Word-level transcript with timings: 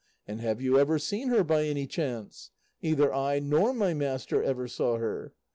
And 0.27 0.41
have 0.41 0.59
you 0.59 0.79
ever 0.79 0.97
seen 0.97 1.27
her 1.27 1.43
by 1.43 1.65
any 1.65 1.85
chance? 1.85 2.49
Neither 2.81 3.13
I 3.13 3.37
nor 3.37 3.71
my 3.71 3.93
master 3.93 4.41
ever 4.41 4.67
saw 4.67 4.97
her. 4.97 5.35